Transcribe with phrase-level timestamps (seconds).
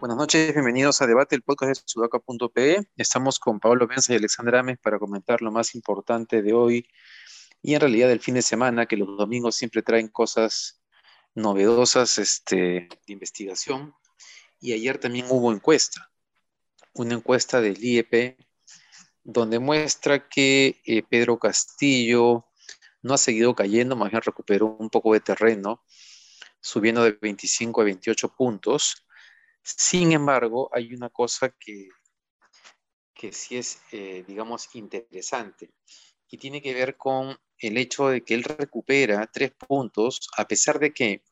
[0.00, 2.88] Buenas noches, bienvenidos a Debate, el podcast de sudaca.pe.
[2.96, 6.88] Estamos con Pablo Benza y Alexandra Ames para comentar lo más importante de hoy
[7.62, 10.80] y en realidad del fin de semana, que los domingos siempre traen cosas
[11.34, 13.94] novedosas este, de investigación.
[14.60, 16.10] Y ayer también hubo encuesta,
[16.96, 18.38] una encuesta del IEP,
[19.22, 22.46] donde muestra que eh, Pedro Castillo
[23.02, 25.84] no ha seguido cayendo, más bien recuperó un poco de terreno,
[26.60, 29.06] subiendo de 25 a 28 puntos
[29.66, 31.88] sin embargo, hay una cosa que,
[33.12, 35.72] que sí es, eh, digamos, interesante
[36.28, 40.78] y tiene que ver con el hecho de que él recupera tres puntos a pesar
[40.78, 41.24] de que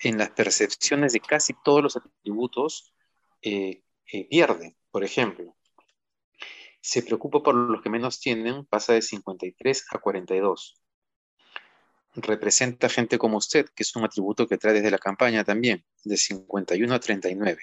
[0.00, 2.92] en las percepciones de casi todos los atributos
[3.40, 3.84] eh,
[4.28, 4.76] pierde.
[4.90, 5.56] Por ejemplo,
[6.80, 10.80] se preocupa por los que menos tienen, pasa de 53 a 42
[12.14, 16.16] representa gente como usted, que es un atributo que trae desde la campaña también, de
[16.16, 17.62] 51 a 39.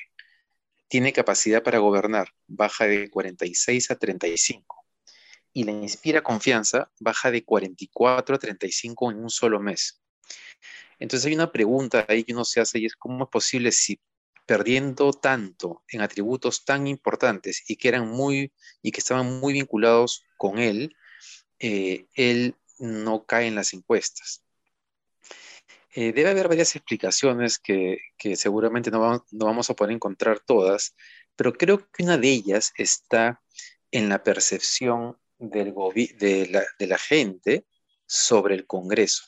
[0.88, 4.86] Tiene capacidad para gobernar, baja de 46 a 35.
[5.54, 10.02] Y le inspira confianza, baja de 44 a 35 en un solo mes.
[11.00, 14.00] Entonces hay una pregunta ahí que uno se hace y es cómo es posible si
[14.48, 20.24] perdiendo tanto en atributos tan importantes y que eran muy y que estaban muy vinculados
[20.38, 20.96] con él,
[21.60, 24.44] eh, él no cae en las encuestas.
[25.94, 27.98] Eh, debe haber varias explicaciones que,
[28.36, 30.96] seguramente no vamos, a poder encontrar todas,
[31.36, 33.42] pero creo que una de ellas está
[33.92, 37.66] en la percepción de, la, gente
[38.06, 39.24] sobre el Congreso.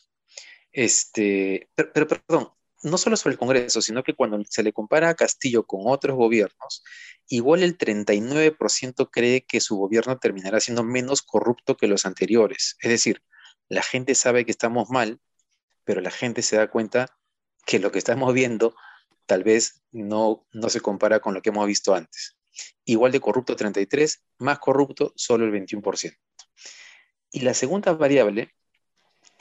[0.72, 2.52] Este, pero, perdón,
[2.84, 6.16] no solo sobre el Congreso, sino que cuando se le compara a Castillo con otros
[6.16, 6.84] gobiernos,
[7.28, 12.78] igual el 39% cree que su gobierno terminará siendo menos corrupto que los anteriores.
[12.82, 13.22] Es decir,
[13.68, 15.20] la gente sabe que estamos mal,
[15.84, 17.18] pero la gente se da cuenta
[17.66, 18.76] que lo que estamos viendo
[19.26, 22.38] tal vez no, no se compara con lo que hemos visto antes.
[22.86, 26.18] Igual de corrupto 33, más corrupto solo el 21%.
[27.32, 28.56] Y la segunda variable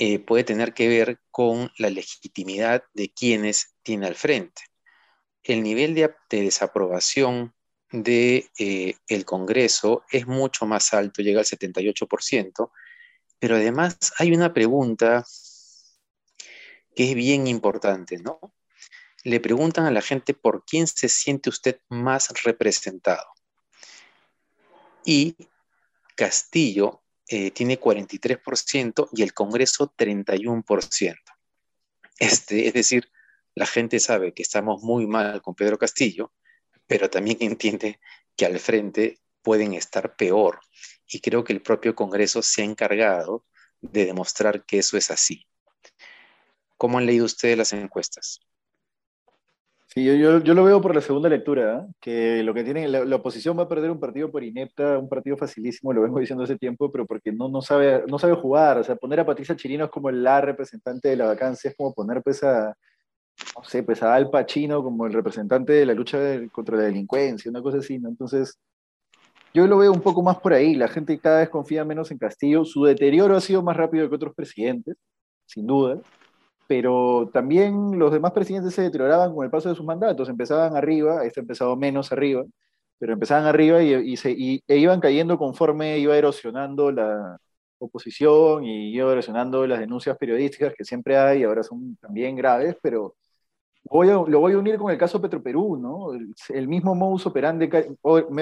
[0.00, 4.62] eh, puede tener que ver con la legitimidad de quienes tiene al frente.
[5.42, 7.52] El nivel de, desaprobación
[7.90, 12.70] del de, eh, Congreso es mucho más alto, llega al 78%,
[13.40, 15.24] pero además hay una pregunta
[16.94, 18.38] que es bien importante, ¿no?
[19.24, 23.26] Le preguntan a la gente por quién se siente usted más representado.
[25.04, 25.36] Y
[26.14, 31.16] Castillo eh, tiene 43% y el Congreso 31%.
[32.18, 33.10] Este, es decir,
[33.54, 36.32] la gente sabe que estamos muy mal con Pedro Castillo,
[36.86, 38.00] pero también entiende
[38.36, 40.60] que al frente pueden estar peor
[41.06, 43.44] y creo que el propio Congreso se ha encargado
[43.80, 45.46] de demostrar que eso es así.
[46.76, 48.40] ¿Cómo han leído ustedes las encuestas?
[49.98, 51.92] Sí, yo, lo veo por la segunda lectura, ¿eh?
[52.00, 55.36] que lo que tiene, la, oposición va a perder un partido por inepta, un partido
[55.36, 58.84] facilísimo, lo vengo diciendo hace tiempo, pero porque no, no, sabe, no sabe jugar, o
[58.84, 62.22] sea, poner a Patricia Chirino es como la representante de la vacancia, es como poner
[62.22, 62.76] pues a,
[63.56, 66.18] no sé, pues a Al Pacino como el representante de la lucha
[66.52, 68.08] contra la delincuencia, una cosa así, ¿no?
[68.08, 68.56] Entonces,
[69.52, 70.76] yo lo veo un poco más por ahí.
[70.76, 72.64] La gente cada vez confía menos en Castillo.
[72.64, 74.96] Su deterioro ha sido más rápido que otros presidentes,
[75.46, 76.00] sin duda.
[76.68, 80.28] Pero también los demás presidentes se deterioraban con el paso de sus mandatos.
[80.28, 82.44] Empezaban arriba, este empezado menos arriba,
[82.98, 84.14] pero empezaban arriba y,
[84.68, 87.38] e iban cayendo conforme iba erosionando la
[87.78, 92.76] oposición y iba erosionando las denuncias periodísticas que siempre hay, y ahora son también graves,
[92.82, 93.14] pero
[93.90, 96.12] lo voy a unir con el caso Petroperú, ¿no?
[96.50, 97.68] El, mismo modus operandi,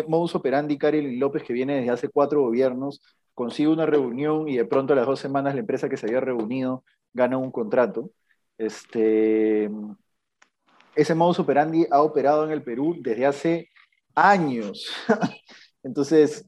[0.09, 3.01] modus operandi Cari López que viene desde hace cuatro gobiernos,
[3.35, 6.21] consigue una reunión y de pronto a las dos semanas la empresa que se había
[6.21, 6.85] reunido
[7.17, 8.11] gana un contrato.
[8.59, 9.71] Este,
[10.95, 13.69] ese modus operandi ha operado en el Perú desde hace
[14.15, 14.91] años.
[15.83, 16.47] Entonces,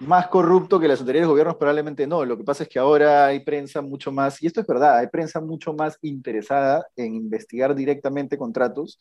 [0.00, 2.24] más corrupto que los anteriores gobiernos probablemente no.
[2.24, 5.08] Lo que pasa es que ahora hay prensa mucho más, y esto es verdad, hay
[5.08, 8.98] prensa mucho más interesada en investigar directamente contratos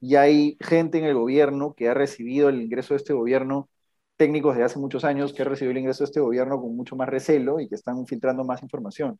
[0.00, 3.70] y hay gente en el gobierno que ha recibido el ingreso de este gobierno,
[4.16, 6.96] técnicos de hace muchos años que ha recibido el ingreso de este gobierno con mucho
[6.96, 9.18] más recelo y que están filtrando más información.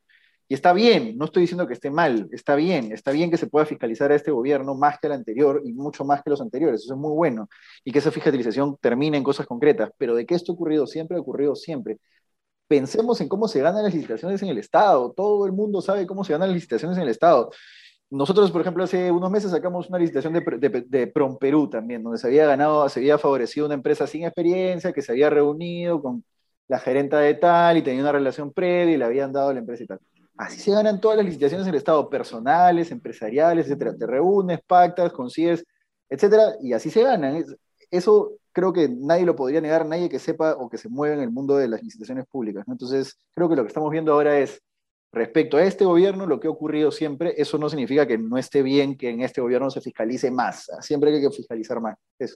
[0.48, 3.46] Y está bien, no estoy diciendo que esté mal, está bien, está bien que se
[3.46, 6.82] pueda fiscalizar a este gobierno más que al anterior y mucho más que los anteriores,
[6.82, 7.48] eso es muy bueno,
[7.84, 11.16] y que esa fiscalización termine en cosas concretas, pero de que esto ha ocurrido siempre,
[11.16, 11.98] ha ocurrido siempre.
[12.68, 16.24] Pensemos en cómo se ganan las licitaciones en el Estado, todo el mundo sabe cómo
[16.24, 17.50] se ganan las licitaciones en el Estado.
[18.10, 22.18] nosotros, por ejemplo, hace unos meses sacamos una licitación de, de, Prom Perú también, donde
[22.18, 26.24] se había ganado, se había favorecido una empresa sin experiencia, que se había reunido con
[26.68, 29.84] la gerenta de tal y tenía una relación previa y le habían dado la empresa
[29.84, 30.00] y tal.
[30.42, 33.96] Así se ganan todas las licitaciones en el Estado, personales, empresariales, etcétera.
[33.96, 35.64] Te reúnes, pactas, consigues,
[36.08, 37.44] etcétera, y así se ganan.
[37.90, 41.22] Eso creo que nadie lo podría negar, nadie que sepa o que se mueva en
[41.22, 42.64] el mundo de las licitaciones públicas.
[42.66, 44.60] Entonces, creo que lo que estamos viendo ahora es,
[45.12, 48.62] respecto a este gobierno, lo que ha ocurrido siempre, eso no significa que no esté
[48.62, 50.68] bien que en este gobierno se fiscalice más.
[50.80, 51.96] Siempre hay que fiscalizar más.
[52.18, 52.34] Eso.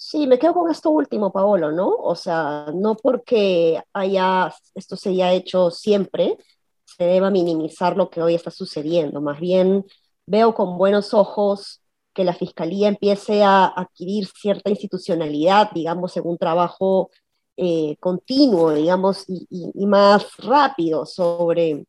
[0.00, 1.88] Sí, me quedo con esto último, Paolo, ¿no?
[1.88, 6.36] O sea, no porque haya, esto se haya hecho siempre,
[6.84, 9.20] se deba minimizar lo que hoy está sucediendo.
[9.20, 9.84] Más bien
[10.24, 11.82] veo con buenos ojos
[12.14, 17.10] que la Fiscalía empiece a adquirir cierta institucionalidad, digamos, en un trabajo
[17.56, 21.86] eh, continuo, digamos, y, más rápido sobre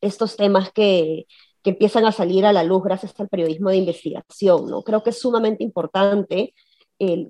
[0.00, 1.26] estos temas que,
[1.62, 4.82] que empiezan a salir a la luz gracias al periodismo de investigación, ¿no?
[4.82, 6.54] Creo que es sumamente importante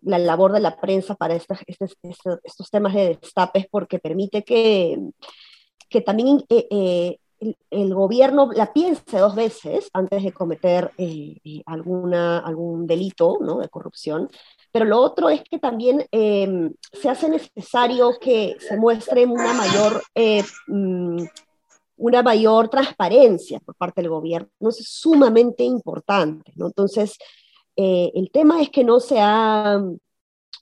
[0.03, 4.99] la labor de la prensa para estos, estos, temas de destapes porque permite que,
[5.89, 6.67] que también eh,
[7.41, 13.59] eh, el, gobierno la piense dos veces antes de cometer eh, alguna, algún delito ¿no?
[13.59, 14.29] de corrupción.
[14.71, 20.03] Pero lo otro es que también se hace necesario que se muestre una mayor
[20.67, 21.25] mm,
[21.97, 24.49] una mayor transparencia por parte del gobierno.
[24.61, 26.53] Eso es sumamente importante.
[26.57, 26.67] ¿no?
[26.67, 27.17] Entonces,
[27.77, 29.81] eh, el tema es que no se ha,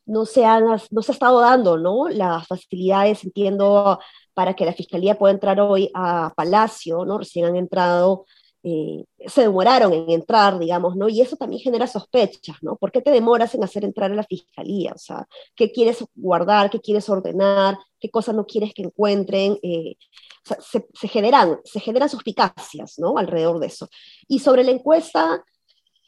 [0.06, 0.44] no se,
[0.90, 2.08] no se ha estado dando ¿no?
[2.08, 3.98] las facilidades, entiendo,
[4.34, 7.18] para que la Fiscalía pueda entrar hoy a Palacio, ¿no?
[7.18, 8.26] recién han entrado,
[8.62, 11.08] eh, se demoraron en entrar, digamos, ¿no?
[11.08, 12.76] Y eso también genera sospechas, ¿no?
[12.76, 14.92] ¿Por qué te demoras en hacer entrar a la Fiscalía?
[14.94, 16.68] O sea, ¿qué quieres guardar?
[16.68, 17.78] ¿Qué quieres ordenar?
[17.98, 19.58] ¿Qué cosas no quieres que encuentren?
[19.62, 19.96] Eh,
[20.44, 23.16] se, se, generan, se generan suspicacias, ¿no?
[23.16, 23.88] Alrededor de eso.
[24.28, 25.42] Y sobre la encuesta,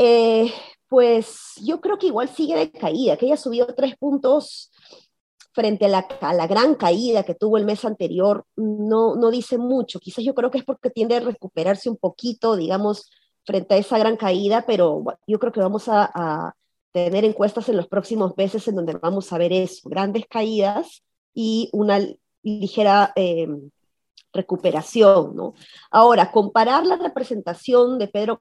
[0.04, 0.52] eh,
[0.88, 4.72] pues yo creo que igual sigue de caída, que ella subió tres puntos
[5.52, 10.00] frente a la, gran caída que tuvo el mes anterior, no, no dice mucho.
[10.00, 13.10] Quizás yo creo que es porque tiende a recuperarse un poquito, digamos,
[13.44, 16.54] frente a esa gran caída, pero yo creo que vamos a,
[16.92, 21.02] tener encuestas en los próximos meses en donde vamos a ver eso, grandes caídas
[21.32, 21.98] y una
[22.42, 23.48] ligera eh,
[24.32, 25.54] recuperación, ¿no?
[25.90, 28.40] Ahora, comparar la representación de Pedro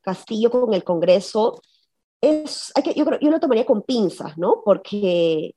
[0.00, 1.60] Castillo con el Congreso
[2.20, 4.62] es, hay que, yo, creo, yo lo tomaría con pinzas, ¿no?
[4.64, 5.54] Porque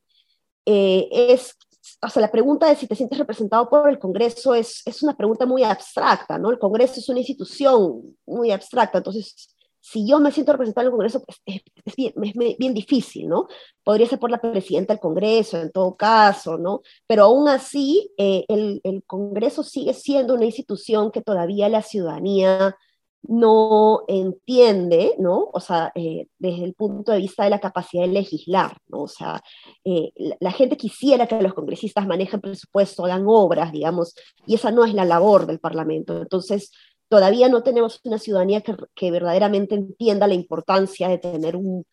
[0.65, 1.55] eh, es,
[2.01, 5.15] o sea, la pregunta de si te sientes representado por el Congreso es, es una
[5.15, 6.51] pregunta muy abstracta, ¿no?
[6.51, 10.91] El Congreso es una institución muy abstracta, entonces, si yo me siento representado en el
[10.91, 13.47] Congreso, pues, es, es, bien, es, bien, difícil, ¿no?
[13.83, 16.81] Podría ser por la presidenta del Congreso, en todo caso, ¿no?
[17.07, 22.75] Pero aún así, eh, el, el Congreso sigue siendo una institución que todavía la ciudadanía
[23.23, 25.49] no entiende, ¿no?
[25.53, 29.01] O sea, eh, desde el punto de vista de la capacidad de legislar, ¿no?
[29.03, 29.41] O sea,
[29.83, 34.15] eh, la, gente quisiera que los congresistas manejen presupuesto, hagan obras, digamos,
[34.45, 36.21] y esa no es la labor del Parlamento.
[36.21, 36.71] Entonces,
[37.09, 41.85] todavía no tenemos una ciudadanía que, verdaderamente entienda la importancia de tener un,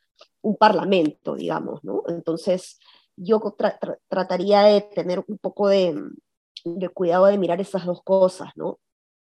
[0.60, 2.04] Parlamento, digamos, ¿no?
[2.06, 2.78] Entonces,
[3.16, 3.42] yo
[4.08, 6.00] trataría de tener un poco de,
[6.64, 8.78] de cuidado de mirar esas dos cosas, ¿no?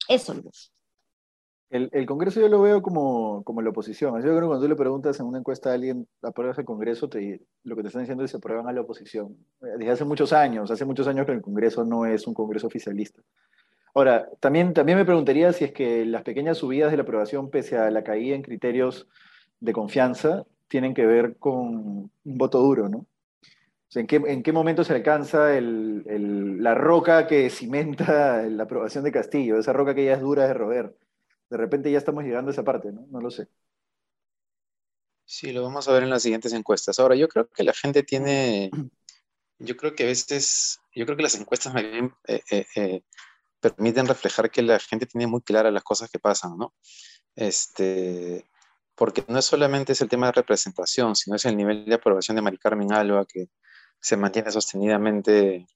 [0.08, 0.52] Eso no.
[1.70, 4.16] El, el, Congreso yo lo veo como, como la oposición.
[4.16, 7.10] Yo creo que cuando tú le preguntas en una encuesta a alguien, ¿apruebas el Congreso?
[7.10, 9.36] Te, lo que te están diciendo es que se aprueban a la oposición.
[9.60, 13.22] Desde hace muchos años, hace muchos años que el Congreso no es un Congreso oficialista.
[13.98, 17.78] Ahora, también, también me preguntaría si es que las pequeñas subidas de la aprobación, pese
[17.78, 19.08] a la caída en criterios
[19.60, 23.00] de confianza, tienen que ver con un voto duro, ¿no?
[23.00, 23.08] O
[23.90, 29.12] sea, ¿en, qué, ¿en, qué, momento se alcanza la roca que cimenta la aprobación de
[29.12, 29.58] Castillo?
[29.58, 30.94] Esa roca que ya es dura de roer
[31.50, 33.08] de repente ya estamos llegando a esa parte, ¿no?
[33.10, 33.48] No lo sé.
[35.26, 37.00] Sí, lo vamos a ver en las siguientes encuestas.
[37.00, 38.70] Ahora, yo creo que la gente tiene,
[39.60, 43.02] yo creo que a veces, yo creo que las encuestas eh, eh, eh,
[43.60, 46.74] permiten reflejar que la gente tiene muy claras las cosas que pasan, ¿no?
[47.36, 48.50] Este,
[48.96, 52.36] porque no es solamente es el tema de representación, sino es el nivel de aprobación
[52.36, 53.50] de Mari Carmen Alba que
[54.00, 55.68] se mantiene sostenidamente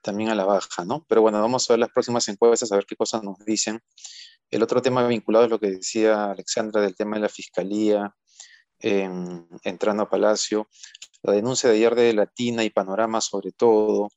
[0.00, 1.04] también a la baja, ¿no?
[1.08, 3.80] Pero bueno, vamos a ver las próximas encuestas, a ver qué cosas nos dicen.
[4.50, 8.14] El otro tema vinculado es lo que decía Alexandra del tema de la fiscalía
[8.78, 10.68] entrando a Palacio,
[11.22, 14.10] la denuncia de ayer de Latina y Panorama sobre todo,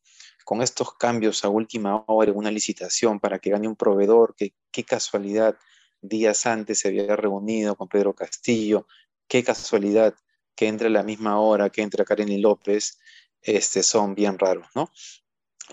[0.46, 4.84] con estos cambios a última hora en una licitación para que gane un proveedor, qué
[4.84, 5.58] casualidad
[6.02, 8.88] días antes se había reunido con Pedro Castillo,
[9.28, 10.16] qué casualidad
[10.56, 13.00] que entre a la misma hora que entra Karen y López,
[13.42, 14.92] este, son bien raros, ¿no?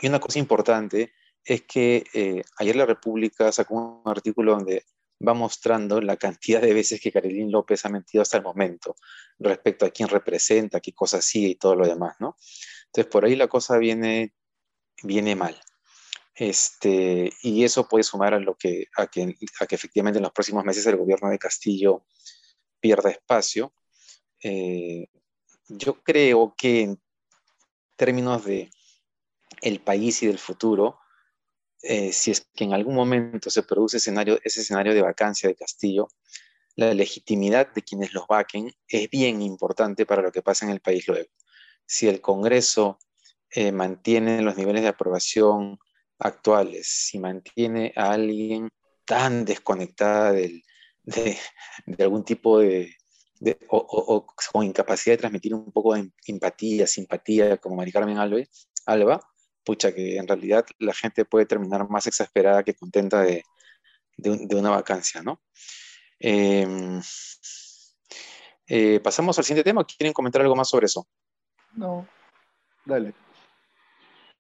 [0.01, 1.13] Y una cosa importante
[1.45, 4.85] es que eh, ayer la República sacó un artículo donde
[5.27, 8.97] va mostrando la cantidad de veces que Carolín López ha mentido hasta el momento
[9.39, 12.37] respecto a quién representa, qué cosas sigue y todo lo demás, ¿no?
[12.87, 14.35] Entonces, por ahí la cosa viene,
[15.03, 15.61] viene mal.
[16.35, 20.33] Este, y eso puede sumar a, lo que, a, que, a que efectivamente en los
[20.33, 22.05] próximos meses el gobierno de Castillo
[22.79, 23.73] pierda espacio.
[24.43, 25.07] Eh,
[25.69, 27.03] yo creo que en
[27.97, 28.71] términos de
[29.63, 30.99] el país y del futuro,
[31.83, 35.55] eh, si es que en algún momento se produce escenario, ese escenario de vacancia de
[35.57, 36.09] Castillo,
[36.75, 40.81] la legitimidad de quienes los vaquen es bien importante para lo que pasa en el
[40.81, 41.31] país luego.
[41.87, 42.99] Si el Congreso
[43.51, 45.79] eh, mantiene los niveles de aprobación
[46.19, 48.71] actuales, si mantiene a alguien
[49.05, 50.63] tan desconectada de,
[51.99, 52.97] algún tipo de,
[53.69, 59.21] o, con incapacidad de transmitir un poco de empatía, simpatía, como Mari Carmen Alba,
[59.65, 63.43] pucha, que en realidad la gente puede terminar más exasperada que contenta de,
[64.57, 65.43] una vacancia, ¿no?
[66.19, 67.01] Em,
[68.69, 69.85] eh, pasamos al siguiente tema.
[69.85, 71.07] ¿Quieren comentar algo más sobre eso?
[71.75, 72.09] No,
[72.85, 73.13] dale.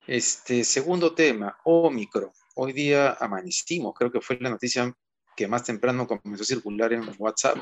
[0.06, 2.30] Este, segundo tema, Omicron.
[2.54, 4.96] Hoy día amanecimos, creo que fue la noticia
[5.36, 7.58] que más temprano comenzó a circular en WhatsApp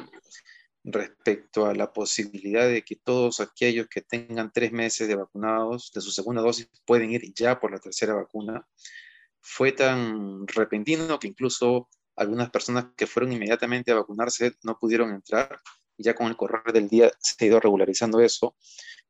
[0.85, 6.03] respecto a la posibilidad de que todos aquellos que tengan tres meses de vacunados de
[6.03, 8.69] su segunda dosis pueden ir ya por la tercera vacuna.
[9.41, 15.59] Fue tan repentino que incluso algunas personas que fueron inmediatamente a vacunarse no pudieron entrar.
[15.97, 18.57] Ya con el correr del día se ha ido regularizando eso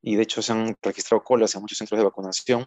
[0.02, 2.66] y de hecho se han registrado colas en muchos centros de vacunación.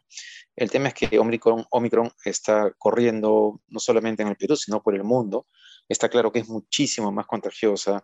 [0.56, 4.96] El tema es que Omicron, Omicron está corriendo no solamente en el Perú, sino por
[4.96, 5.46] el mundo.
[5.88, 8.04] Está claro que es muchísimo más contagiosa.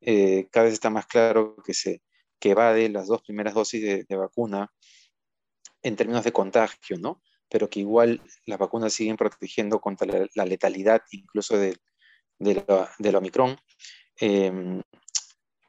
[0.00, 2.02] Eh, cada vez está más claro que se
[2.44, 4.70] que evade las dos primeras dosis de, vacuna
[5.82, 7.22] en términos de contagio, ¿no?
[7.48, 11.78] Pero que igual las vacunas siguen protegiendo contra la, letalidad incluso de,
[12.38, 13.56] la, Omicron.
[14.16, 14.82] Em,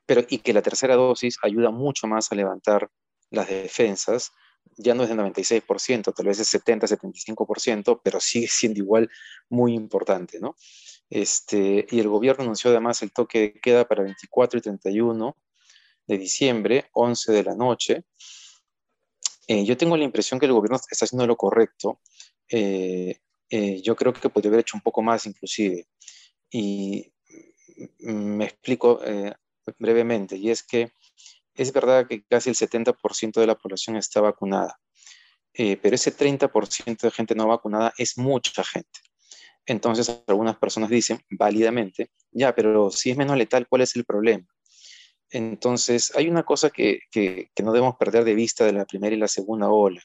[0.06, 2.90] pero y que la tercera dosis ayuda mucho más a levantar
[3.32, 4.32] las defensas,
[4.78, 9.10] ya no es del 96%, tal vez es 70, 75%, pero sigue siendo igual
[9.50, 10.56] muy importante, ¿no?
[11.10, 15.38] Este, y el gobierno anunció además el toque de queda para 24 y 31
[16.08, 18.04] de diciembre, 11 de la noche.
[19.48, 22.02] Eh, yo tengo la impresión que el gobierno está haciendo lo correcto.
[22.50, 23.20] Eh,
[23.50, 25.88] eh, yo creo que podría haber hecho un poco más inclusive.
[26.50, 27.12] Y
[28.00, 29.02] me explico
[29.78, 30.92] brevemente, y es que
[31.54, 34.80] es verdad que casi el 70% de la población está vacunada,
[35.54, 39.00] eh, pero ese 30% de gente no vacunada es mucha gente.
[39.66, 44.46] Entonces, algunas personas dicen válidamente, ya, pero si es menos letal, ¿cuál es el problema?
[45.30, 49.20] Entonces, hay una cosa que, que, no debemos perder de vista de la primera y
[49.20, 50.04] la segunda ola.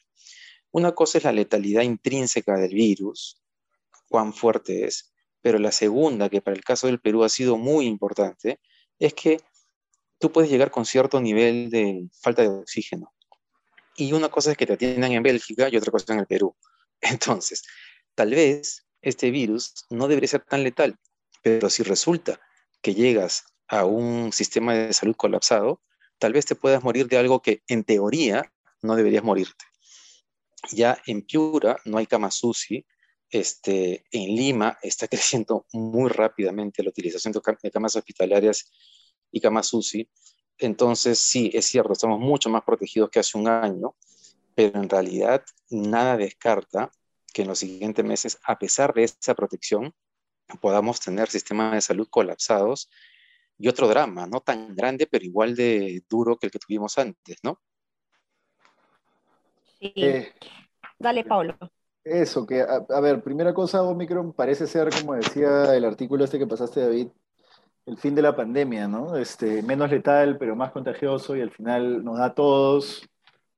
[0.71, 3.41] Una cosa es la letalidad intrínseca del virus,
[4.09, 7.85] cuán fuerte es, pero la segunda, que para el caso del Perú ha sido muy
[7.85, 8.59] importante,
[8.97, 9.37] es que
[10.21, 13.11] tú puedes llegar con cierto nivel de falta de oxígeno.
[13.97, 16.55] Y una cosa es que te atiendan en Bélgica y otra cosa en el Perú.
[17.01, 17.63] Entonces,
[18.15, 20.97] tal vez este virus no debería ser tan letal,
[21.41, 22.39] pero si resulta
[22.81, 25.81] que llegas a un sistema de salud colapsado,
[26.19, 29.65] tal vez te puedas morir de algo que en teoría no deberías morirte.
[30.71, 32.85] Ya en Piura no hay camas UCI,
[33.31, 38.71] este, en Lima está creciendo muy rápidamente la utilización de camas hospitalarias
[39.31, 40.09] y camas UCI.
[40.57, 43.95] Entonces, sí, es cierto, estamos mucho más protegidos que hace un año,
[44.53, 46.91] pero en realidad nada descarta
[47.33, 49.93] que en los siguientes meses, a pesar de esa protección,
[50.59, 52.89] podamos tener sistemas de salud colapsados
[53.57, 57.37] y otro drama, no tan grande, pero igual de duro que el que tuvimos antes,
[57.43, 57.59] ¿no?
[59.79, 59.93] Sí.
[59.95, 60.33] Eh,
[60.99, 61.57] Dale, Pablo.
[62.03, 66.39] Eso, que, a, a, ver, primera cosa, Omicron parece ser, como decía el artículo este
[66.39, 67.07] que pasaste, David,
[67.85, 69.17] el fin de la pandemia, ¿no?
[69.17, 73.07] Este, menos letal, pero más contagioso y al final nos da a todos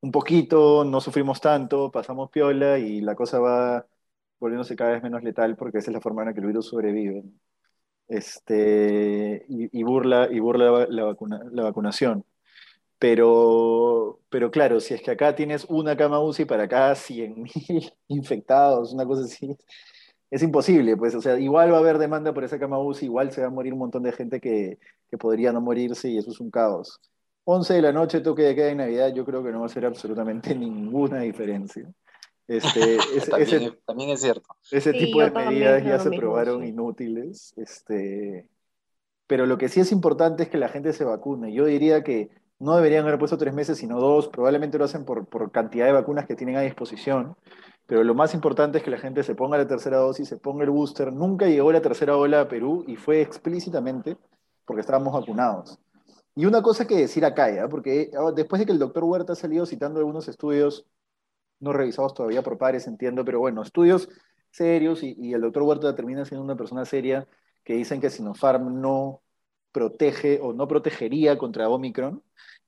[0.01, 3.87] un poquito, no sufrimos tanto, pasamos piola y la cosa va
[4.39, 6.67] volviéndose cada vez menos letal porque esa es la forma en la que el virus
[6.67, 7.23] sobrevive.
[8.07, 12.25] Este, y, burla, y burla la, vacuna, la vacunación.
[12.99, 18.93] Pero, pero claro, si es que acá tienes una cama UCI para cada 100.000 infectados,
[18.93, 19.57] una cosa así,
[20.33, 23.31] es imposible, pues, o sea, igual va a haber demanda por esa cama UCI, igual
[23.31, 24.79] se va a morir un montón de gente que,
[25.19, 26.99] podría no morirse y eso es un caos.
[27.43, 29.69] 11 de la noche, toque de queda en Navidad, yo creo que no va a
[29.69, 31.87] ser absolutamente ninguna diferencia.
[32.47, 32.97] Este,
[33.85, 34.55] también, es cierto.
[34.71, 37.53] Ese tipo de medidas ya se probaron inútiles.
[37.55, 38.49] Este,
[39.27, 41.53] pero lo que sí es importante es que la gente se vacune.
[41.53, 44.29] Yo diría que no deberían haber puesto tres meses, sino dos.
[44.29, 47.35] Probablemente lo hacen por, por cantidad de vacunas que tienen a disposición
[47.85, 50.63] pero lo más importante es que la gente se ponga la tercera dosis, se ponga
[50.63, 51.11] el booster.
[51.11, 54.17] Nunca llegó la tercera ola a Perú y fue explícitamente
[54.65, 55.79] porque estábamos vacunados.
[56.35, 57.67] Y una cosa que decir acá, ¿ya?
[57.67, 60.87] porque ah, después de que el doctor Huerta ha salido citando algunos estudios,
[61.59, 64.09] no revisados todavía por pares, entiendo, pero bueno, estudios
[64.49, 67.27] serios y, y el doctor Huerta termina siendo una persona seria
[67.63, 69.22] que dicen que Sinopharm no
[69.73, 72.23] protege o no protegería contra Omicron,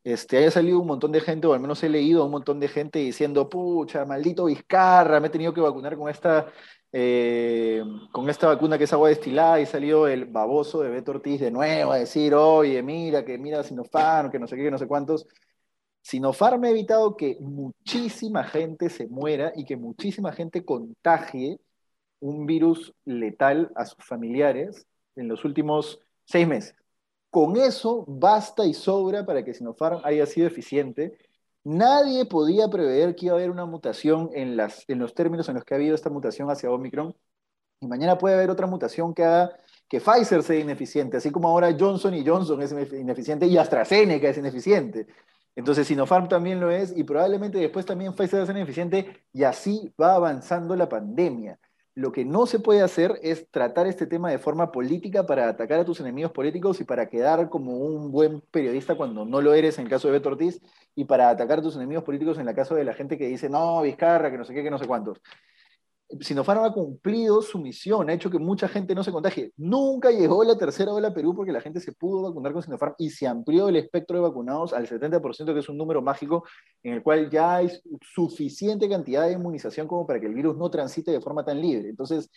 [0.06, 2.60] este, haya salido un montón de gente, o al menos he leído a un montón
[2.60, 6.48] de gente diciendo, pucha, maldito Vizcarra, me he tenido que vacunar con esta,
[6.92, 11.40] eh, con esta vacuna que es agua destilada, y salió el baboso de Beto Ortiz
[11.42, 14.78] de nuevo a decir, oye, mira, que mira Sinopharm, que no sé qué, que no
[14.78, 15.26] sé cuántos.
[16.02, 21.60] Sinopharm ha evitado que muchísima gente se muera y que muchísima gente contagie
[22.20, 24.86] un virus letal a sus familiares
[25.16, 26.76] en los últimos seis meses.
[27.36, 31.18] Con eso basta y sobra para que Sinopharm haya sido eficiente.
[31.66, 35.74] Nadie podía prever que iba a haber una mutación en, los términos en los que
[35.74, 37.14] ha habido esta mutación hacia Omicron.
[37.82, 39.52] Y mañana puede haber otra mutación que haga
[39.90, 44.38] que Pfizer sea ineficiente, así como ahora Johnson y Johnson es ineficiente y AstraZeneca es
[44.38, 45.06] ineficiente.
[45.58, 49.44] Entonces Sinopharm también lo es y probablemente después también Pfizer va a ser ineficiente y
[49.44, 51.60] así va avanzando la pandemia
[51.96, 55.80] lo que no se puede hacer es tratar este tema de forma política para atacar
[55.80, 59.80] a tus enemigos políticos y para quedar como un buen periodista cuando no lo eres
[59.80, 60.62] en el caso de Beto Ortiz
[60.94, 63.50] y para atacar a tus enemigos políticos en el caso de la gente que dice,
[63.50, 65.22] no, Vizcarra, que no sé qué, que no sé cuántos.
[66.22, 69.52] Sinopharm ha cumplido su misión, ha hecho que mucha gente no se contagie.
[69.58, 73.10] Nunca llegó la tercera ola Perú porque la gente se pudo vacunar con Sinopharm y
[73.10, 76.46] se amplió el espectro de vacunados al 70%, que es un número mágico
[76.84, 77.70] en el cual ya hay
[78.02, 81.90] suficiente cantidad de inmunización como para que el virus no transite de forma tan libre.
[81.90, 82.30] Entonces,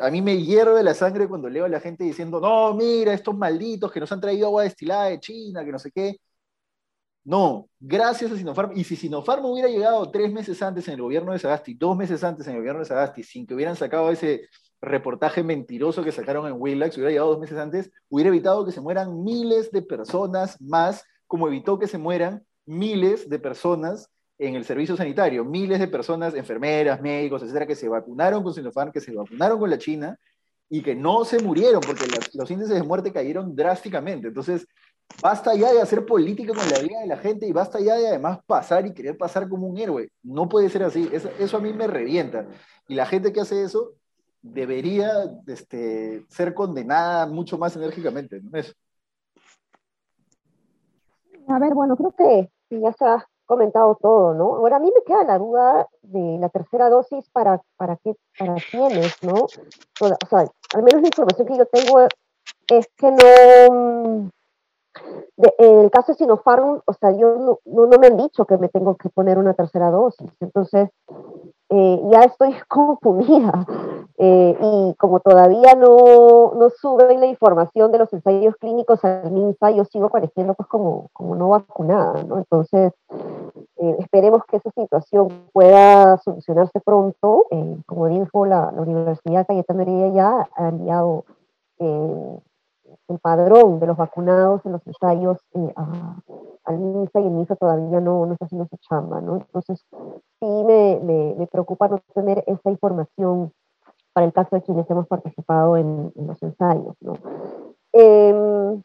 [0.00, 3.36] a mí me hierve la sangre cuando leo a la gente diciendo, no, mira, estos
[3.36, 6.18] malditos que nos han traído agua destilada de China, que no sé qué.
[7.24, 8.72] No, gracias a Sinopharm.
[8.74, 12.24] Y si Sinopharm hubiera llegado tres meses antes en el gobierno de Sagasti, dos meses
[12.24, 14.48] antes en el gobierno de Sagasti, sin que hubieran sacado ese
[14.80, 18.80] reportaje mentiroso que sacaron en Willax, hubiera llegado dos meses antes, hubiera evitado que se
[18.80, 24.64] mueran miles de personas más, como evitó que se mueran miles de personas en el
[24.64, 29.14] servicio sanitario, miles de personas, enfermeras, médicos, etcétera, que se vacunaron con Sinopharm, que se
[29.14, 30.18] vacunaron con la China
[30.68, 34.28] y que no se murieron porque los índices de muerte cayeron drásticamente.
[34.28, 34.66] Entonces,
[35.20, 38.08] Basta ya de hacer política con la vida de la gente y basta ya de
[38.08, 40.10] además pasar y querer pasar como un héroe.
[40.22, 41.10] No puede ser así.
[41.12, 42.46] Eso, a mí me revienta.
[42.88, 43.92] Y la gente que hace eso
[44.40, 45.10] debería
[45.46, 48.40] este, ser condenada mucho más enérgicamente.
[48.40, 48.50] ¿no?
[51.48, 54.54] A ver, bueno, creo que ya se ha comentado todo, ¿no?
[54.56, 58.54] Ahora a mí me queda la duda de la tercera dosis para, para, qué, para
[58.70, 59.46] quiénes, ¿no?
[60.00, 62.00] O sea, al menos la información que yo tengo
[62.68, 64.30] es que no
[65.58, 68.96] en el caso de Sinopharm, o sea, yo no, me han dicho que me tengo
[68.96, 70.90] que poner una tercera dosis, entonces
[71.70, 73.66] eh, ya estoy confundida.
[74.18, 79.70] Eh, y como todavía no, no suben la información de los ensayos clínicos al MINSA,
[79.70, 82.38] yo sigo apareciendo pues como, como no vacunada, ¿no?
[82.38, 82.92] Entonces,
[83.78, 87.46] eh, esperemos que esa situación pueda solucionarse pronto.
[87.86, 91.24] como dijo la, la Universidad Cayetano ya ha enviado
[93.08, 95.74] el padrón de los vacunados en los ensayos eh,
[96.64, 99.36] al MINSA y el MINSA todavía no, no está haciendo su chamba, ¿no?
[99.36, 99.84] Entonces,
[100.40, 103.52] sí me, me, preocupa no tener esa información
[104.12, 107.14] para el caso de quienes hemos participado en, los ensayos, ¿no?
[107.92, 108.82] Em,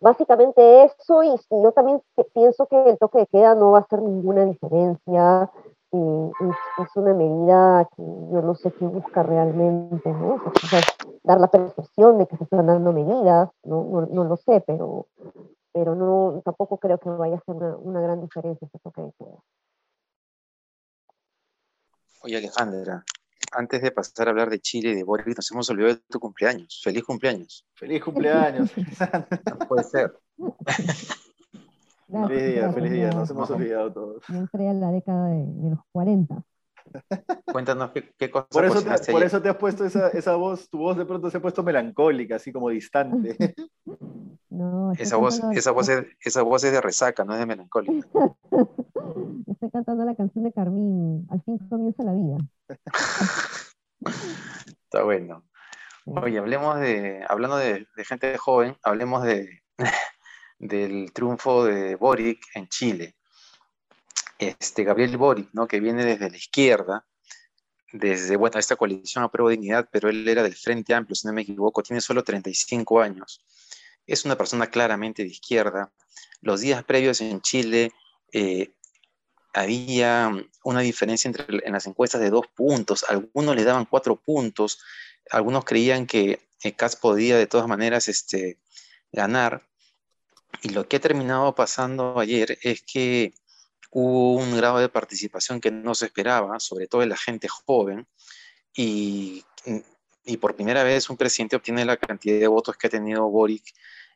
[0.00, 2.00] básicamente eso, y, y, yo también
[2.34, 5.50] pienso que el toque de queda no va a hacer ninguna diferencia
[5.96, 10.40] es, una medida que yo no sé qué busca realmente, ¿no?
[11.24, 15.08] dar la percepción de que se están dando medidas, no, no, lo sé, pero,
[15.72, 19.38] pero no, tampoco creo que vaya a ser una, gran diferencia ese toque de queda.
[22.22, 23.04] Oye, Alejandra,
[23.52, 26.20] antes de pasar a hablar de Chile y de Boris, nos hemos olvidado de tu
[26.20, 26.80] cumpleaños.
[26.82, 27.66] Feliz cumpleaños.
[27.74, 28.70] Feliz cumpleaños.
[29.50, 30.18] no puede ser.
[32.06, 34.22] feliz día, feliz día, nos hemos olvidado todos.
[34.28, 36.42] Yo entré en la década de, los 40.
[37.52, 40.68] Cuéntanos qué, qué cosas por eso, te, por eso te has puesto esa, esa, voz,
[40.70, 43.36] tu voz de pronto se ha puesto melancólica, así como distante.
[44.48, 48.08] No, esa voz, esa, voz es, esa voz es de resaca, no es de melancólica.
[49.46, 52.38] Estoy cantando la canción de Carmín, al fin comienza la vida.
[54.84, 55.44] Está bueno.
[56.06, 59.62] Oye, hablemos de, hablando de, de gente joven, hablemos de,
[60.58, 63.16] del triunfo de Boric en Chile.
[64.38, 65.66] Este, Gabriel Boric, ¿no?
[65.66, 67.06] que viene desde la izquierda,
[67.92, 71.32] desde esta coalición a prueba de dignidad, pero él era del Frente Amplio, si no
[71.32, 73.44] me equivoco, tiene solo 35 años.
[74.06, 75.92] Es una persona claramente de izquierda.
[76.40, 77.92] Los días previos en Chile
[78.32, 78.72] eh,
[79.52, 80.30] había
[80.64, 84.78] una diferencia entre, en las encuestas de dos puntos, algunos le daban cuatro puntos,
[85.30, 88.58] algunos creían que Cas podía de todas maneras este,
[89.12, 89.62] ganar.
[90.62, 93.34] Y lo que ha terminado pasando ayer es que
[93.90, 98.06] hubo un grado de participación que no se esperaba, sobre todo en la gente joven,
[98.74, 99.44] y,
[100.40, 103.64] por primera vez un presidente obtiene la cantidad de votos que ha tenido Boric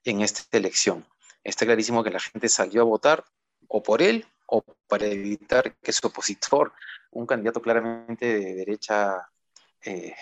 [0.05, 1.07] en esta elección.
[1.43, 3.25] Está clarísimo que la gente salió a votar
[3.69, 6.73] o por él o para evitar que su opositor,
[7.13, 9.31] un candidato claramente de derecha
[9.83, 10.15] eh,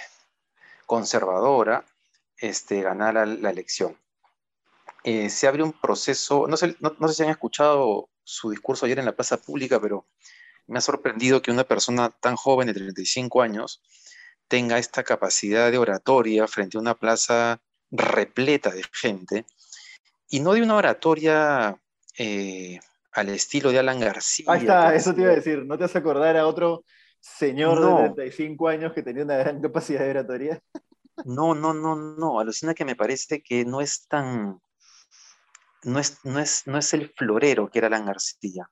[0.86, 1.84] conservadora,
[2.36, 3.96] este, ganara la elección.
[5.04, 8.98] Eh, se abre un proceso, no sé, no, sé si han escuchado su discurso ayer
[8.98, 10.06] en la plaza pública, pero
[10.66, 13.82] me ha sorprendido que una persona tan joven de 35 años
[14.48, 19.46] tenga esta capacidad de oratoria frente a una plaza repleta de gente,
[20.28, 21.80] y no de una oratoria
[22.18, 22.80] eh,
[23.12, 24.46] al estilo de Alan García.
[24.48, 26.84] Ahí está, eso te iba a decir, ¿no te vas a acordar a otro
[27.20, 30.60] señor de 35 años que tenía una gran capacidad de oratoria?
[31.24, 34.60] No, no, no, no, alucina que me parece que no es tan,
[35.88, 38.70] no es, no es, no es el florero que era Alan García,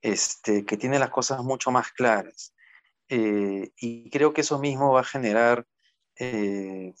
[0.00, 2.54] este, que tiene las cosas mucho más claras.
[3.08, 5.66] Eh, y creo que eso mismo va a generar
[6.18, 6.94] eh,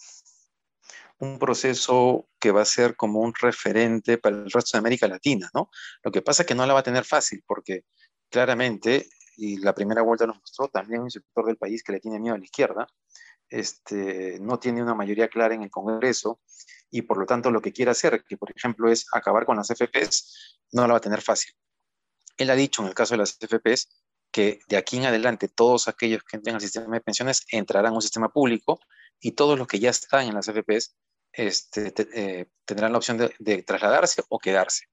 [1.18, 5.50] un proceso que va a ser como un referente para el resto de América Latina,
[5.54, 5.70] ¿no?
[6.02, 7.84] Lo que pasa es que no la va a tener fácil, porque
[8.30, 12.20] claramente, y la primera vuelta nos mostró, también un sector del país que le tiene
[12.20, 12.86] miedo a la izquierda,
[13.48, 16.40] este, no tiene una mayoría clara en el Congreso,
[16.90, 19.68] y por lo tanto lo que quiere hacer, que por ejemplo es acabar con las
[19.68, 21.52] FPs, no la va a tener fácil.
[22.36, 25.86] Él ha dicho en el caso de las FPs que de aquí en adelante todos
[25.86, 28.80] aquellos que entren al sistema de pensiones entrarán a un sistema público
[29.20, 30.96] y todos los que ya están en las FPs
[31.32, 34.86] este, eh, tendrán la opción de, trasladarse o quedarse.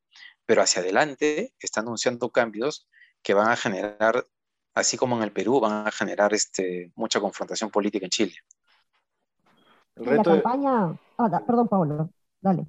[0.46, 2.88] Pero hacia adelante está anunciando cambios
[3.22, 4.26] que van a generar,
[4.74, 8.36] así como en el Perú, van a generar este, mucha confrontación política en Chile.
[9.96, 11.00] El reto la campaña...
[11.26, 12.68] Ah, perdón, Pablo, dale.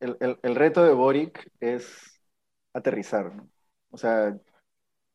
[0.00, 2.20] El, reto de Boric es
[2.72, 3.32] aterrizar.
[3.90, 4.36] O sea,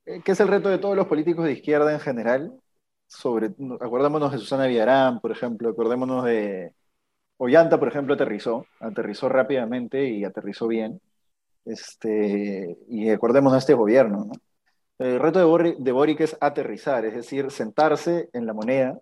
[0.05, 2.59] ¿qué es el reto de todos los políticos de izquierda en general?
[3.07, 3.47] Sobre,
[3.79, 6.73] acordémonos de Susana Villarán, por ejemplo, acordémonos de,
[7.37, 10.99] Ollanta, por ejemplo, aterrizó, aterrizó rápidamente y aterrizó bien.
[11.65, 14.29] Este, y acordemos de este gobierno.
[14.97, 18.99] El reto de, de Boric es aterrizar, es decir, sentarse en la moneda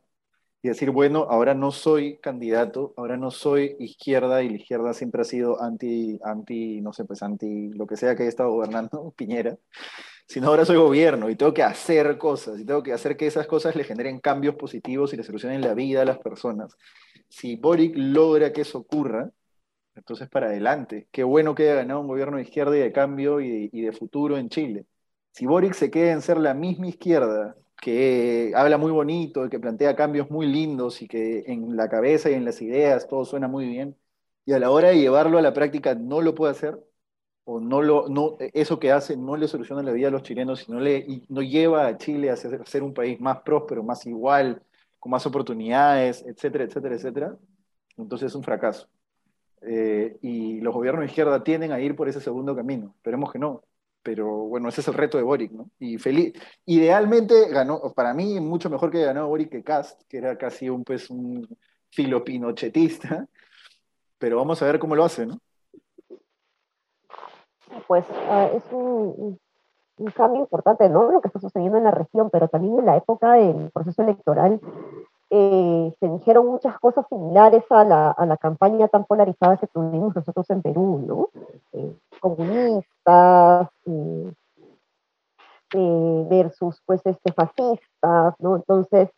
[0.66, 5.22] y decir, bueno, ahora no soy candidato, ahora no soy izquierda y la izquierda siempre
[5.22, 9.14] ha sido anti, anti, no sé, pues anti lo que sea que haya estado gobernando
[9.18, 9.58] Piñera,
[10.28, 13.48] sino ahora soy gobierno y tengo que hacer cosas y tengo que hacer que esas
[13.48, 16.76] cosas le generen cambios positivos y le solucionen la vida a las personas
[17.30, 19.32] si Boric logra que eso ocurra,
[19.96, 21.08] entonces para adelante.
[21.12, 24.38] Qué bueno que haya ganado un gobierno de izquierda y de cambio y de, futuro
[24.38, 24.86] en Chile.
[25.32, 29.96] Si Boric se queda en ser la misma izquierda, que habla muy bonito, que plantea
[29.96, 33.68] cambios muy lindos y que en la cabeza y en las ideas todo suena muy
[33.68, 33.96] bien,
[34.46, 36.80] y a la hora de llevarlo a la práctica no lo puede hacer,
[37.46, 40.68] o no lo, no, eso que hace no le soluciona la vida a los chilenos,
[40.70, 44.64] no, le, no lleva a Chile a ser un país más próspero, más igual,
[45.00, 47.38] con más oportunidades, etcétera, etcétera, etcétera,
[47.98, 48.88] entonces es un fracaso.
[49.62, 52.94] Eh, y los gobiernos de izquierda tienden a ir por ese segundo camino.
[52.98, 53.64] Esperemos que no.
[54.06, 55.72] Pero bueno, ese es el reto de Boric, ¿no?
[55.80, 56.34] Y feliz.
[56.68, 60.84] Idealmente ganó, para mí, mucho mejor que ganó Boric que Cast, que era casi un,
[60.84, 61.48] pues, un
[61.90, 63.26] filopinochetista.
[64.20, 65.40] Pero vamos a ver cómo lo hace, ¿no?
[67.88, 69.40] Pues ah, es un,
[70.14, 71.12] cambio importante, ¿no?
[71.12, 74.62] Lo que está sucediendo en la región, pero también en la época del proceso electoral
[75.32, 80.16] eh, se dijeron muchas cosas similares a la, a la, campaña tan polarizada que tuvimos
[80.16, 81.30] nosotros en Perú, ¿no?
[81.74, 81.98] Eh,
[85.74, 88.56] eh, versus, pues, este, fascistas, ¿no?
[88.56, 89.10] Entonces,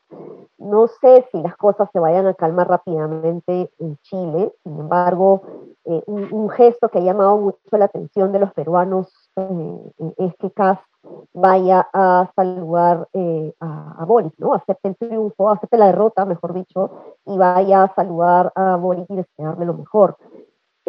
[0.58, 5.44] no sé si las cosas se vayan a calmar rápidamente en Chile, sin embargo,
[5.84, 10.52] un, un gesto que ha llamado mucho la atención de los peruanos eh, es que
[10.52, 10.80] Kass
[11.34, 14.54] vaya a saludar eh, a, a, Boric, ¿no?
[14.54, 16.92] Acepte el triunfo, acepte la derrota, mejor dicho,
[17.26, 20.18] y vaya a saludar a Boric y desearle lo mejor.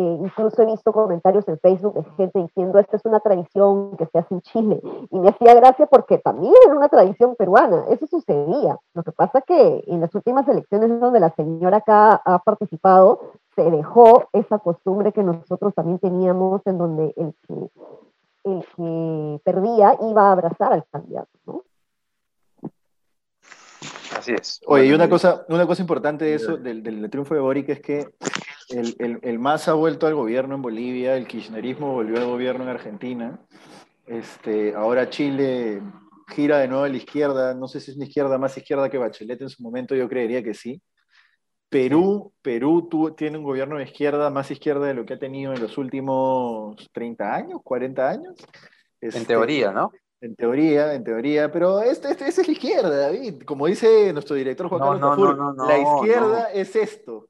[0.01, 4.07] Eh, incluso he visto comentarios en Facebook de gente diciendo esta es una tradición que
[4.07, 4.81] se hace en Chile
[5.11, 8.79] y me hacía gracia porque también es una tradición peruana, eso sucedía.
[8.95, 13.69] Lo que pasa que en las últimas elecciones donde la señora acá ha participado, se
[13.73, 17.69] dejó esa costumbre que nosotros también teníamos en donde el que
[18.45, 21.63] el que perdía iba a abrazar al candidato, ¿no?
[24.19, 24.61] Así es.
[24.67, 27.81] Oye, y una cosa, una cosa importante de eso, del, del triunfo de Boric, es
[27.81, 28.09] que
[28.71, 32.65] el, el, el, MAS ha vuelto al gobierno en Bolivia, el kirchnerismo volvió al gobierno
[32.65, 33.41] en Argentina.
[34.07, 35.81] Este, ahora Chile
[36.29, 37.55] gira de nuevo a la izquierda.
[37.55, 40.43] No sé si es una izquierda más izquierda que Bachelet en su momento, yo creería
[40.43, 40.83] que sí.
[41.69, 45.61] Perú, Perú tiene un gobierno de izquierda más izquierda de lo que ha tenido en
[45.61, 48.35] los últimos 30 años, 40 años.
[49.01, 49.93] en este, teoría, ¿no?
[50.21, 53.43] En teoría, en teoría, pero este, este, esa es la izquierda, David.
[53.45, 57.29] Como dice nuestro director Juan Carlos Tafur, la izquierda es esto.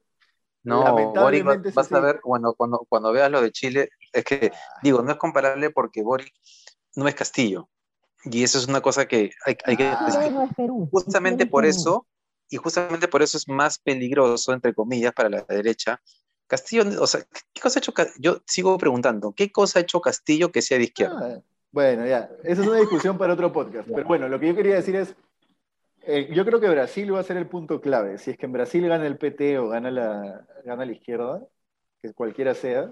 [0.63, 4.51] No, Boric, vas a ver, cuando, cuando, cuando veas lo de Chile, es que,
[4.83, 6.33] digo, no es comparable porque Boric
[6.95, 7.69] no es Castillo.
[8.25, 9.85] Y eso es una cosa que hay, hay que...
[9.87, 10.49] Ah,
[10.91, 12.07] justamente por eso,
[12.49, 16.01] y justamente por eso es más peligroso, entre comillas, para la derecha.
[16.47, 17.21] Castillo, o sea,
[17.53, 17.93] ¿qué cosa ha hecho?
[18.17, 21.37] Yo sigo preguntando, ¿qué cosa ha hecho Castillo que sea de izquierda?
[21.37, 21.41] Ah,
[21.71, 23.87] bueno, ya, esa es una discusión para otro podcast.
[23.87, 25.15] Pero bueno, lo que yo quería decir es,
[26.01, 28.17] eh, yo creo que Brasil va a ser el punto clave.
[28.17, 31.45] Si es que en Brasil gana el PT o gana la, gana la izquierda,
[32.01, 32.91] que cualquiera sea,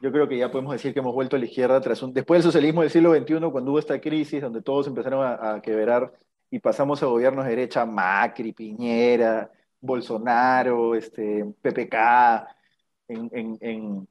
[0.00, 2.38] yo creo que ya podemos decir que hemos vuelto a la izquierda tras un, después
[2.38, 6.12] del socialismo del siglo XXI, cuando hubo esta crisis donde todos empezaron a, a quebrar
[6.50, 11.94] y pasamos a gobiernos de derecha, Macri, Piñera, Bolsonaro, este, PPK,
[13.08, 14.08] en, en, en,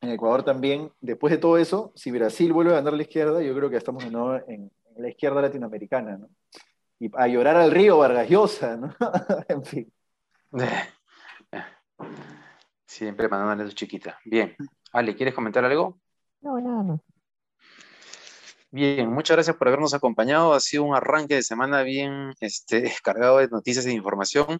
[0.00, 0.92] Ecuador también.
[1.00, 4.04] Después de todo eso, si Brasil vuelve a ganar la izquierda, yo creo que estamos
[4.04, 6.28] de nuevo en, la izquierda latinoamericana, ¿no?
[6.98, 8.92] Y a llorar al río Vargas Llosa, ¿no?
[9.48, 9.92] en fin.
[12.86, 14.18] Siempre mandándole a chiquita.
[14.24, 14.56] Bien.
[14.92, 16.00] Ale, ¿quieres comentar algo?
[16.40, 17.00] No, nada más.
[18.70, 20.52] Bien, muchas gracias por habernos acompañado.
[20.52, 24.58] Ha sido un arranque de semana bien este, cargado de noticias e información.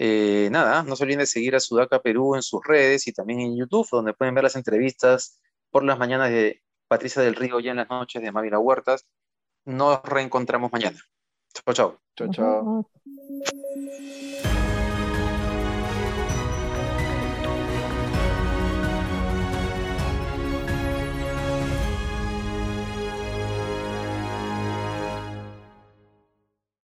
[0.00, 3.40] Eh, nada, no se olviden de seguir a Sudaca Perú en sus redes y también
[3.40, 7.68] en YouTube, donde pueden ver las entrevistas por las mañanas de Patricia del Río y
[7.68, 9.08] en las noches de Mávila Huertas.
[9.64, 10.98] Nos reencontramos mañana.
[11.52, 12.00] Chao, chao.
[12.16, 12.90] Chao, chao.